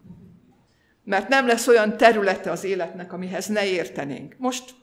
[1.04, 4.36] Mert nem lesz olyan területe az életnek, amihez ne értenénk.
[4.38, 4.74] Most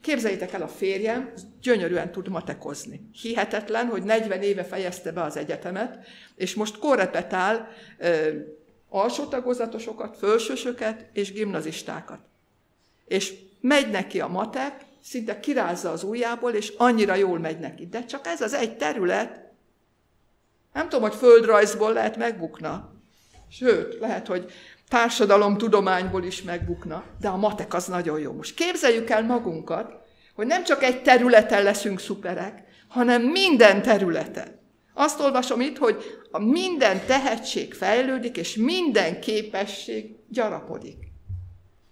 [0.00, 3.08] képzeljétek el, a férjem gyönyörűen tud matekozni.
[3.12, 7.68] Hihetetlen, hogy 40 éve fejezte be az egyetemet, és most korrepetál
[8.88, 12.20] alsó tagozatosokat, fölsősöket és gimnazistákat.
[13.04, 17.86] És megy neki a matek, szinte kirázza az ujjából, és annyira jól megy neki.
[17.86, 19.40] De csak ez az egy terület,
[20.72, 22.92] Nem tudom, hogy földrajzból lehet megbukna.
[23.48, 24.52] Sőt, lehet, hogy
[24.88, 28.32] társadalomtudományból is megbukna, de a matek az nagyon jó.
[28.32, 29.92] Most képzeljük el magunkat,
[30.34, 34.60] hogy nem csak egy területen leszünk szuperek, hanem minden területen.
[34.94, 41.11] Azt olvasom itt, hogy a minden tehetség fejlődik, és minden képesség gyarapodik.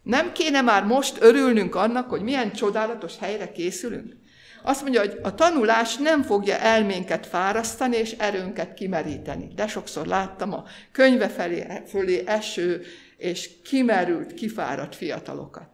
[0.03, 4.17] Nem kéne már most örülnünk annak, hogy milyen csodálatos helyre készülünk?
[4.63, 9.53] Azt mondja, hogy a tanulás nem fogja elménket fárasztani és erőnket kimeríteni.
[9.55, 12.83] De sokszor láttam a könyve felé, fölé eső
[13.17, 15.69] és kimerült, kifáradt fiatalokat.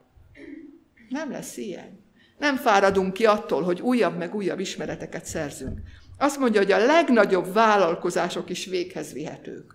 [1.08, 2.04] Nem lesz ilyen.
[2.38, 5.78] Nem fáradunk ki attól, hogy újabb meg újabb ismereteket szerzünk.
[6.18, 9.74] Azt mondja, hogy a legnagyobb vállalkozások is véghez vihetők.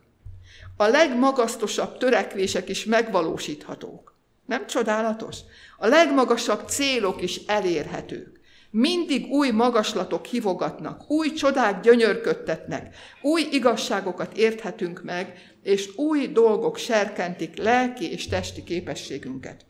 [0.77, 4.10] A legmagasztosabb törekvések is megvalósíthatók.
[4.51, 5.37] Nem csodálatos?
[5.77, 8.39] A legmagasabb célok is elérhetők.
[8.71, 17.57] Mindig új magaslatok hivogatnak, új csodák gyönyörködtetnek, új igazságokat érthetünk meg, és új dolgok serkentik
[17.57, 19.65] lelki és testi képességünket.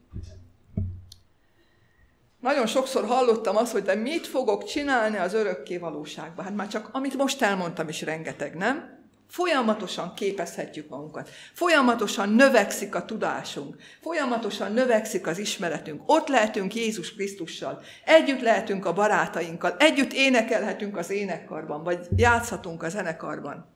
[2.40, 6.46] Nagyon sokszor hallottam azt, hogy de mit fogok csinálni az örökké valóságban.
[6.46, 9.01] Hát már csak amit most elmondtam is rengeteg, nem?
[9.32, 11.30] Folyamatosan képezhetjük magunkat.
[11.54, 13.76] Folyamatosan növekszik a tudásunk.
[14.02, 16.02] Folyamatosan növekszik az ismeretünk.
[16.06, 17.82] Ott lehetünk Jézus Krisztussal.
[18.06, 19.76] Együtt lehetünk a barátainkkal.
[19.78, 23.76] Együtt énekelhetünk az énekkarban, vagy játszhatunk a zenekarban.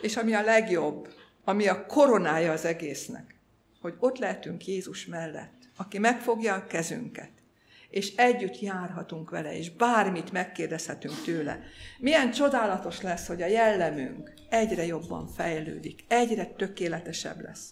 [0.00, 1.08] És ami a legjobb,
[1.44, 3.34] ami a koronája az egésznek,
[3.80, 7.41] hogy ott lehetünk Jézus mellett, aki megfogja a kezünket,
[7.92, 11.60] és együtt járhatunk vele, és bármit megkérdezhetünk tőle.
[11.98, 17.70] Milyen csodálatos lesz, hogy a jellemünk egyre jobban fejlődik, egyre tökéletesebb lesz.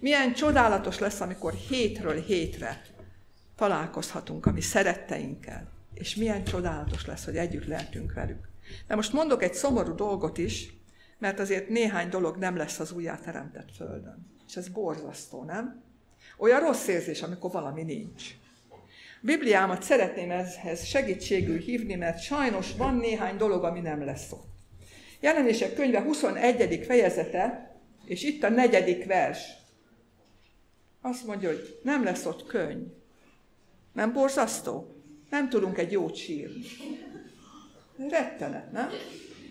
[0.00, 2.82] Milyen csodálatos lesz, amikor hétről hétre
[3.56, 8.48] találkozhatunk a mi szeretteinkkel, és milyen csodálatos lesz, hogy együtt lehetünk velük.
[8.86, 10.72] De most mondok egy szomorú dolgot is,
[11.18, 14.26] mert azért néhány dolog nem lesz az újjáteremtett földön.
[14.48, 15.82] És ez borzasztó, nem?
[16.38, 18.34] Olyan rossz érzés, amikor valami nincs.
[19.22, 24.48] Bibliámat szeretném ezhez segítségül hívni, mert sajnos van néhány dolog, ami nem lesz ott.
[25.20, 26.84] Jelenések könyve 21.
[26.86, 29.40] fejezete, és itt a negyedik vers.
[31.00, 32.86] Azt mondja, hogy nem lesz ott könny.
[33.92, 34.94] Nem borzasztó?
[35.30, 36.62] Nem tudunk egy jót sírni.
[38.08, 38.88] Rettenet, nem?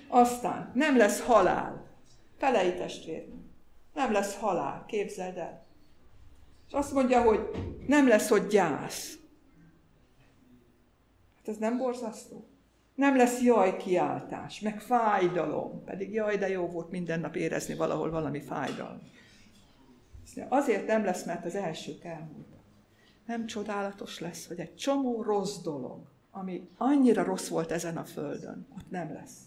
[0.07, 1.87] Aztán nem lesz halál.
[2.37, 3.39] Felei testvérnő.
[3.93, 5.65] Nem lesz halál, képzeld el.
[6.67, 7.39] És azt mondja, hogy
[7.87, 9.18] nem lesz ott gyász
[11.49, 12.47] ez nem borzasztó?
[12.95, 18.09] Nem lesz jaj kiáltás, meg fájdalom, pedig jaj, de jó volt minden nap érezni valahol
[18.09, 19.01] valami fájdalom.
[20.49, 22.59] Azért nem lesz, mert az elsők elmúltak.
[23.25, 28.67] Nem csodálatos lesz, hogy egy csomó rossz dolog, ami annyira rossz volt ezen a földön,
[28.77, 29.37] ott nem lesz.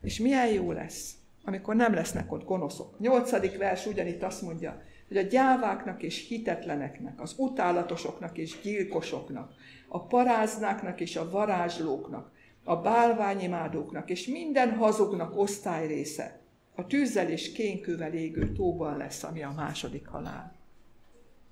[0.00, 2.98] És milyen jó lesz, amikor nem lesznek ott gonoszok.
[2.98, 9.52] Nyolcadik vers ugyanitt azt mondja, hogy a gyáváknak és hitetleneknek, az utálatosoknak és gyilkosoknak,
[9.88, 12.30] a paráznáknak és a varázslóknak,
[12.64, 16.40] a bálványimádóknak és minden hazugnak osztály része
[16.74, 20.54] a tűzzel és kénkővel égő tóban lesz, ami a második halál.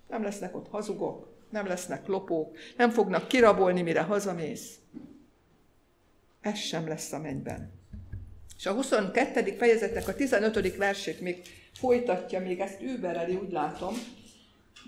[0.08, 4.78] Nem lesznek ott hazugok, nem lesznek lopók, nem fognak kirabolni, mire hazamész.
[6.40, 7.72] Ez sem lesz a mennyben.
[8.56, 9.56] És a 22.
[9.56, 10.76] fejezetnek a 15.
[10.76, 11.42] versét még
[11.78, 13.94] folytatja, még ezt übereli, úgy látom,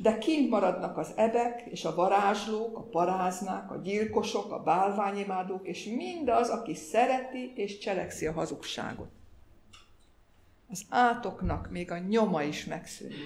[0.03, 5.85] de kint maradnak az ebek és a varázslók, a paráznák, a gyilkosok, a bálványimádók, és
[5.85, 9.09] mindaz, aki szereti és cselekszi a hazugságot.
[10.69, 13.19] Az átoknak még a nyoma is megszűnik.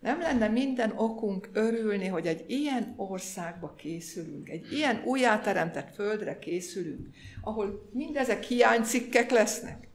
[0.00, 7.08] Nem lenne minden okunk örülni, hogy egy ilyen országba készülünk, egy ilyen újjáteremtett földre készülünk,
[7.42, 9.88] ahol mindezek hiánycikkek lesznek?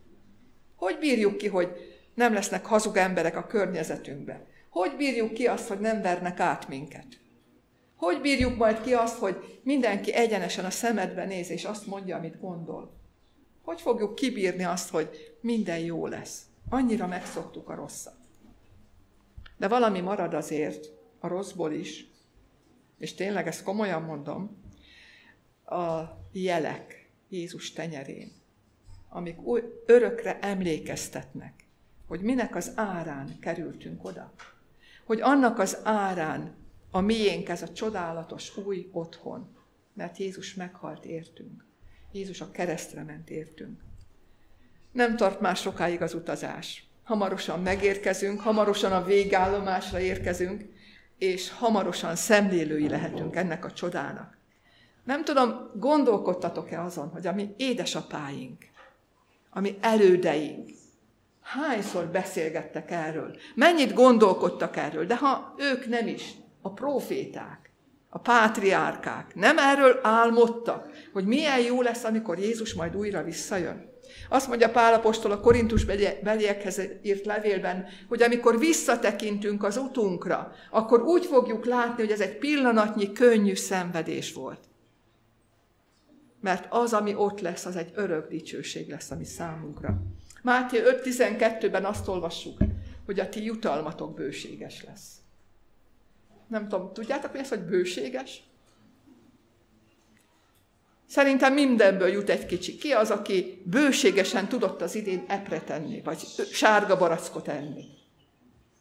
[0.76, 1.89] Hogy bírjuk ki, hogy
[2.20, 4.46] nem lesznek hazug emberek a környezetünkben?
[4.70, 7.08] Hogy bírjuk ki azt, hogy nem vernek át minket?
[7.96, 12.40] Hogy bírjuk majd ki azt, hogy mindenki egyenesen a szemedbe néz, és azt mondja, amit
[12.40, 12.94] gondol?
[13.62, 16.42] Hogy fogjuk kibírni azt, hogy minden jó lesz?
[16.70, 18.18] Annyira megszoktuk a rosszat.
[19.58, 20.86] De valami marad azért
[21.20, 22.08] a rosszból is,
[22.98, 24.64] és tényleg ezt komolyan mondom,
[25.66, 28.32] a jelek Jézus tenyerén,
[29.10, 29.38] amik
[29.86, 31.59] örökre emlékeztetnek,
[32.10, 34.34] hogy minek az árán kerültünk oda
[35.10, 36.56] hogy annak az árán
[36.92, 39.56] a miénk ez a csodálatos új otthon,
[39.94, 41.66] mert Jézus meghalt értünk.
[42.12, 43.80] Jézus a keresztre ment értünk.
[44.92, 46.88] Nem tart már sokáig az utazás.
[47.04, 50.64] Hamarosan megérkezünk, hamarosan a végállomásra érkezünk,
[51.18, 54.38] és hamarosan szemlélői lehetünk ennek a csodának.
[55.04, 58.66] Nem tudom, gondolkodtatok-e azon, hogy a mi édesapáink,
[59.50, 60.70] ami elődeink.
[61.50, 63.36] Hányszor beszélgettek erről?
[63.56, 65.06] Mennyit gondolkodtak erről?
[65.06, 66.32] De ha ők nem is,
[66.62, 67.72] a proféták,
[68.10, 73.90] a pátriárkák nem erről álmodtak, hogy milyen jó lesz, amikor Jézus majd újra visszajön.
[74.30, 75.86] Azt mondja Pál apostol a Korintus
[76.24, 82.38] beliekhez írt levélben, hogy amikor visszatekintünk az utunkra, akkor úgy fogjuk látni, hogy ez egy
[82.38, 84.60] pillanatnyi könnyű szenvedés volt.
[86.42, 90.02] Mert az, ami ott lesz, az egy örök dicsőség lesz, ami számunkra.
[90.42, 92.58] Máté 5.12-ben azt olvassuk,
[93.06, 95.18] hogy a ti jutalmatok bőséges lesz.
[96.48, 98.44] Nem tudom, tudjátok mi ez, hogy bőséges?
[101.06, 102.78] Szerintem mindenből jut egy kicsi.
[102.78, 106.20] Ki az, aki bőségesen tudott az idén epre tenni, vagy
[106.52, 107.86] sárga barackot enni?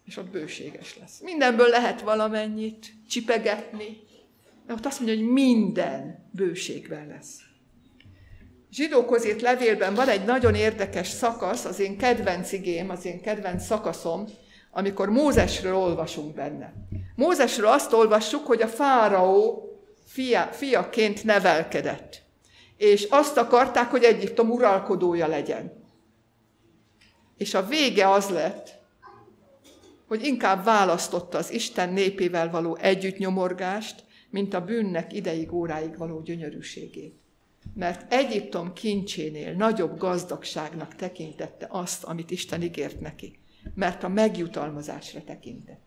[0.05, 1.21] És ott bőséges lesz.
[1.21, 4.01] Mindenből lehet valamennyit csipegetni,
[4.67, 7.48] de ott azt mondja, hogy minden bőségben lesz.
[8.73, 13.65] Zsidókhoz írt levélben van egy nagyon érdekes szakasz, az én kedvenc igém, az én kedvenc
[13.65, 14.25] szakaszom,
[14.71, 16.73] amikor Mózesről olvasunk benne.
[17.15, 19.69] Mózesről azt olvassuk, hogy a fáraó
[20.07, 22.23] fia, fiaként nevelkedett.
[22.77, 25.87] És azt akarták, hogy Egyiptom uralkodója legyen.
[27.37, 28.79] És a vége az lett,
[30.07, 37.15] hogy inkább választotta az Isten népével való együttnyomorgást, mint a bűnnek ideig óráig való gyönyörűségét.
[37.75, 43.39] Mert Egyiptom kincsénél nagyobb gazdagságnak tekintette azt, amit Isten ígért neki,
[43.75, 45.87] mert a megjutalmazásra tekintett.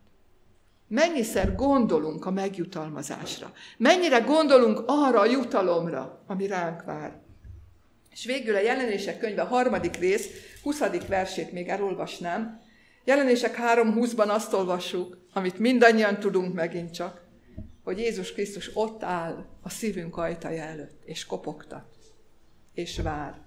[0.88, 3.52] Mennyiszer gondolunk a megjutalmazásra?
[3.76, 7.20] Mennyire gondolunk arra a jutalomra, ami ránk vár?
[8.10, 10.28] És végül a jelenések könyve harmadik rész,
[10.62, 11.06] 20.
[11.08, 12.60] versét még elolvasnám.
[13.04, 17.21] Jelenések 3.20-ban azt olvassuk, amit mindannyian tudunk megint csak,
[17.82, 21.84] hogy Jézus Krisztus ott áll a szívünk ajtaja előtt, és kopogtat,
[22.74, 23.40] és vár.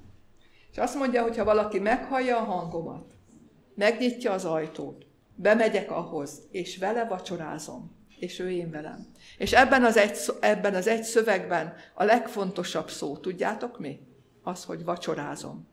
[0.71, 3.13] És azt mondja, hogy ha valaki meghallja a hangomat,
[3.75, 9.07] megnyitja az ajtót, bemegyek ahhoz, és vele vacsorázom, és ő én velem.
[9.37, 13.99] És ebben az, egy, ebben az egy szövegben a legfontosabb szó, tudjátok mi?
[14.43, 15.67] Az, hogy vacsorázom.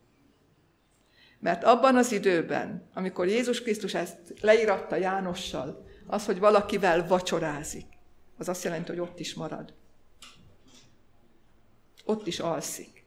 [1.39, 7.87] Mert abban az időben, amikor Jézus Krisztus ezt leíratta Jánossal, az, hogy valakivel vacsorázik,
[8.43, 9.73] az azt jelenti, hogy ott is marad.
[12.05, 13.05] Ott is alszik.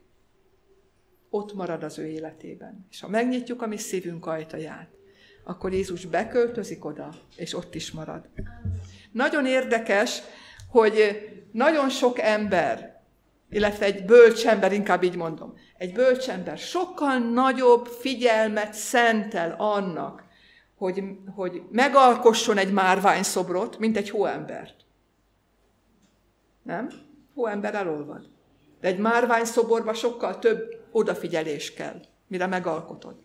[1.29, 2.87] Ott marad az ő életében.
[2.91, 4.89] És ha megnyitjuk a mi szívünk ajtaját,
[5.43, 8.29] akkor Jézus beköltözik oda, és ott is marad.
[9.11, 10.21] Nagyon érdekes,
[10.69, 11.19] hogy
[11.51, 13.01] nagyon sok ember,
[13.49, 20.23] illetve egy bölcsember, inkább így mondom, egy bölcsember sokkal nagyobb figyelmet szentel annak,
[20.75, 21.03] hogy,
[21.35, 24.84] hogy megalkosson egy márványszobrot, mint egy hóembert.
[26.65, 26.89] Nem?
[27.33, 28.29] Hóember elolvad.
[28.79, 33.15] De egy márványszoborba sokkal több odafigyelés kell, mire megalkotod.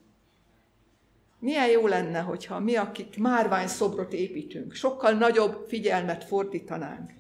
[1.39, 7.13] Milyen jó lenne, hogyha mi, akik márvány szobrot építünk, sokkal nagyobb figyelmet fordítanánk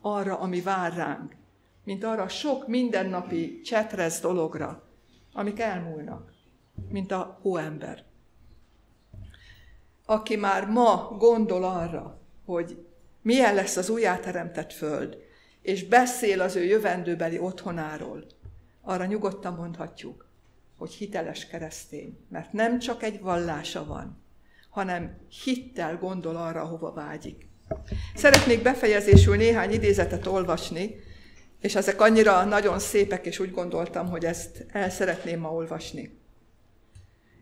[0.00, 1.36] arra, ami vár ránk,
[1.84, 4.82] mint arra sok mindennapi csetrez dologra,
[5.32, 6.32] amik elmúlnak,
[6.88, 8.04] mint a hóember.
[10.06, 12.86] Aki már ma gondol arra, hogy
[13.22, 15.25] milyen lesz az újjáteremtett föld,
[15.66, 18.26] és beszél az ő jövendőbeli otthonáról,
[18.82, 20.28] arra nyugodtan mondhatjuk,
[20.78, 24.22] hogy hiteles keresztény, mert nem csak egy vallása van,
[24.70, 27.48] hanem hittel gondol arra, hova vágyik.
[28.14, 30.94] Szeretnék befejezésül néhány idézetet olvasni,
[31.60, 36.18] és ezek annyira nagyon szépek, és úgy gondoltam, hogy ezt el szeretném ma olvasni.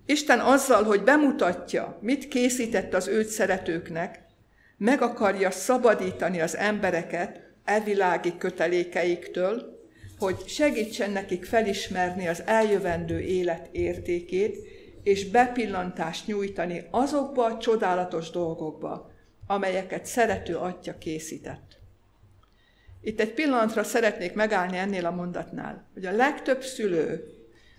[0.06, 4.22] Isten azzal, hogy bemutatja, mit készített az őt szeretőknek,
[4.76, 9.83] meg akarja szabadítani az embereket evilági kötelékeiktől,
[10.18, 14.57] hogy segítsen nekik felismerni az eljövendő élet értékét,
[15.03, 19.11] és bepillantást nyújtani azokba a csodálatos dolgokba,
[19.46, 21.79] amelyeket szerető atya készített.
[23.00, 27.29] Itt egy pillanatra szeretnék megállni ennél a mondatnál, hogy a legtöbb szülő,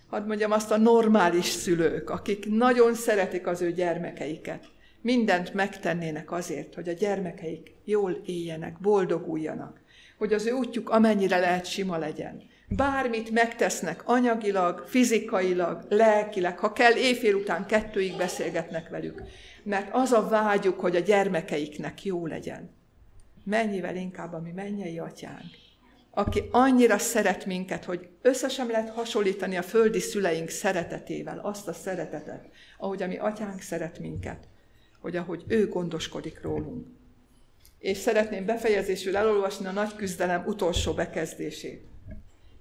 [0.08, 4.64] hadd mondjam azt a normális szülők, akik nagyon szeretik az ő gyermekeiket,
[5.06, 9.80] mindent megtennének azért, hogy a gyermekeik jól éljenek, boldoguljanak,
[10.18, 12.42] hogy az ő útjuk amennyire lehet sima legyen.
[12.68, 19.22] Bármit megtesznek anyagilag, fizikailag, lelkileg, ha kell, éjfél után kettőig beszélgetnek velük,
[19.62, 22.70] mert az a vágyuk, hogy a gyermekeiknek jó legyen.
[23.44, 25.50] Mennyivel inkább a mi mennyei atyánk,
[26.10, 32.48] aki annyira szeret minket, hogy összesen lehet hasonlítani a földi szüleink szeretetével, azt a szeretetet,
[32.78, 34.48] ahogy a mi atyánk szeret minket,
[35.06, 36.86] hogy ahogy ő gondoskodik rólunk
[37.86, 41.84] és szeretném befejezésül elolvasni a nagy küzdelem utolsó bekezdését.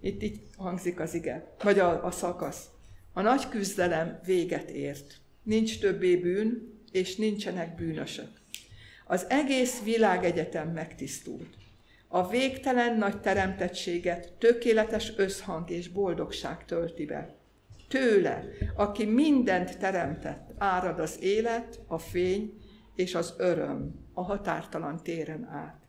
[0.01, 2.65] Itt így hangzik az ige, vagy a, a szakasz.
[3.13, 5.19] A nagy küzdelem véget ért.
[5.43, 8.29] Nincs többé bűn, és nincsenek bűnösök.
[9.05, 11.55] Az egész világegyetem megtisztult.
[12.07, 17.34] A végtelen nagy teremtettséget tökéletes összhang és boldogság tölti be.
[17.95, 18.43] Tőle,
[18.75, 22.53] aki mindent teremtett, árad az élet, a fény
[22.95, 25.87] és az öröm a határtalan téren át.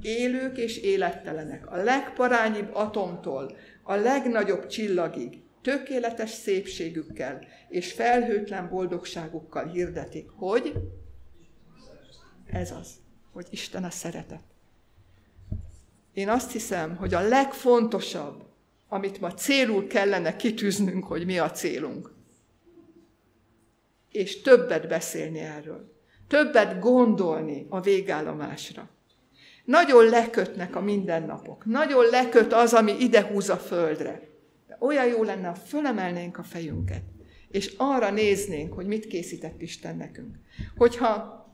[0.00, 7.38] Élők és élettelenek, a legparányibb atomtól a legnagyobb csillagig, tökéletes szépségükkel
[7.68, 10.74] és felhőtlen boldogságukkal hirdetik, hogy
[12.46, 12.90] ez az,
[13.32, 14.42] hogy Isten a szeretet.
[16.12, 18.49] Én azt hiszem, hogy a legfontosabb,
[18.92, 22.12] amit ma célul kellene kitűznünk, hogy mi a célunk.
[24.10, 25.92] És többet beszélni erről.
[26.28, 28.88] Többet gondolni a végállomásra.
[29.64, 31.64] Nagyon lekötnek a mindennapok.
[31.64, 34.28] Nagyon leköt az, ami ide húz a földre.
[34.66, 37.02] De olyan jó lenne, ha fölemelnénk a fejünket,
[37.48, 40.34] és arra néznénk, hogy mit készített Isten nekünk.
[40.76, 41.44] Hogyha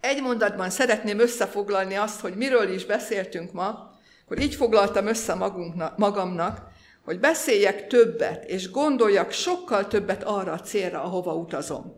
[0.00, 5.98] egy mondatban szeretném összefoglalni azt, hogy miről is beszéltünk ma, akkor így foglaltam össze magunknak,
[5.98, 6.74] magamnak,
[7.06, 11.92] hogy beszéljek többet, és gondoljak sokkal többet arra a célra, ahova utazom.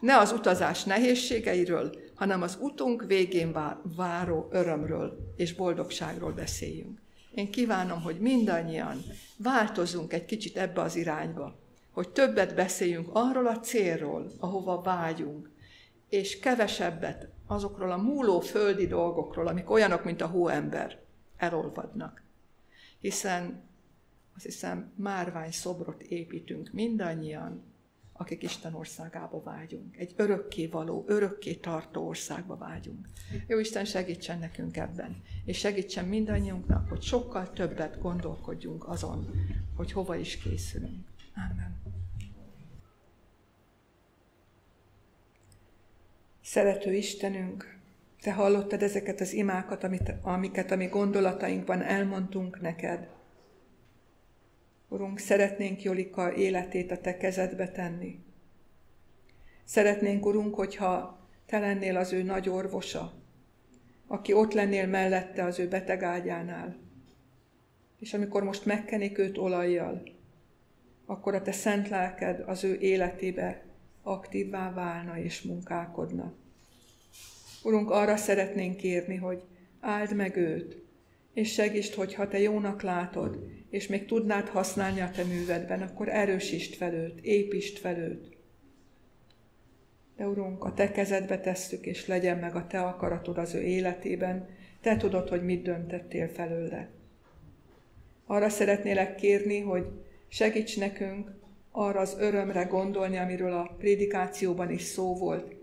[0.00, 3.56] Ne az utazás nehézségeiről, hanem az utunk végén
[3.96, 7.00] váró örömről és boldogságról beszéljünk.
[7.34, 9.02] Én kívánom, hogy mindannyian
[9.36, 11.58] változunk egy kicsit ebbe az irányba,
[11.92, 15.50] hogy többet beszéljünk arról a célról, ahova vágyunk,
[16.08, 20.98] és kevesebbet azokról a múló földi dolgokról, amik olyanok, mint a hóember,
[21.36, 22.22] elolvadnak.
[23.00, 23.72] Hiszen
[24.34, 27.62] azt hiszem, márvány szobrot építünk mindannyian,
[28.12, 29.96] akik Isten országába vágyunk.
[29.96, 33.08] Egy örökké való, örökké tartó országba vágyunk.
[33.46, 39.30] Jó Isten segítsen nekünk ebben, és segítsen mindannyiunknak, hogy sokkal többet gondolkodjunk azon,
[39.76, 41.06] hogy hova is készülünk.
[41.34, 41.82] Amen.
[46.40, 47.74] Szerető Istenünk,
[48.24, 53.08] Te hallottad ezeket az imákat, amit, amiket a mi gondolatainkban elmondtunk neked.
[54.94, 58.18] Urunk, szeretnénk Jolika életét a Te kezedbe tenni.
[59.64, 63.12] Szeretnénk, Urunk, hogyha Te lennél az ő nagy orvosa,
[64.06, 66.76] aki ott lennél mellette az ő betegágyánál.
[67.98, 70.02] És amikor most megkenik őt olajjal,
[71.06, 73.64] akkor a Te szent lelked az ő életébe
[74.02, 76.32] aktívvá válna és munkálkodna.
[77.62, 79.42] Urunk, arra szeretnénk kérni, hogy
[79.80, 80.82] áld meg őt,
[81.32, 86.08] és segítsd, hogy ha te jónak látod, és még tudnád használni a te művedben, akkor
[86.08, 88.36] erősítsd fel őt, építsd fel őt.
[90.16, 94.48] De Urunk, a te kezedbe tesszük, és legyen meg a te akaratod az ő életében,
[94.80, 96.88] te tudod, hogy mit döntettél felőle.
[98.26, 99.86] Arra szeretnélek kérni, hogy
[100.28, 101.30] segíts nekünk
[101.70, 105.54] arra az örömre gondolni, amiről a prédikációban is szó volt,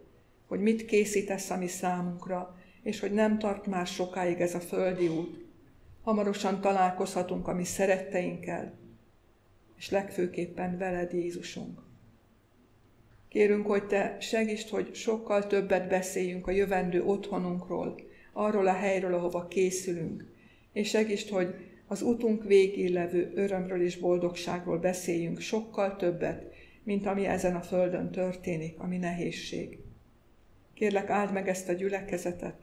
[0.47, 5.07] hogy mit készítesz a mi számunkra, és hogy nem tart már sokáig ez a földi
[5.07, 5.50] út.
[6.01, 8.73] Hamarosan találkozhatunk a mi szeretteinkkel,
[9.77, 11.79] és legfőképpen veled, Jézusunk.
[13.27, 17.99] Kérünk, hogy Te segítsd, hogy sokkal többet beszéljünk a jövendő otthonunkról,
[18.33, 20.25] arról a helyről, ahova készülünk,
[20.73, 21.55] és segítsd, hogy
[21.87, 28.11] az utunk végén levő örömről és boldogságról beszéljünk sokkal többet, mint ami ezen a földön
[28.11, 29.77] történik, ami nehézség.
[30.73, 32.55] Kérlek, áld meg ezt a gyülekezetet,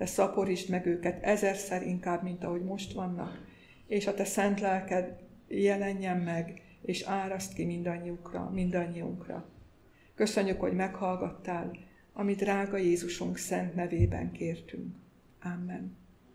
[0.00, 3.44] te szaporítsd meg őket ezerszer inkább, mint ahogy most vannak,
[3.86, 5.16] és a te szent lelked
[5.48, 9.48] jelenjen meg, és áraszt ki mindannyiukra, mindannyiunkra.
[10.14, 11.70] Köszönjük, hogy meghallgattál,
[12.12, 14.96] amit drága Jézusunk szent nevében kértünk.
[15.42, 15.99] Amen.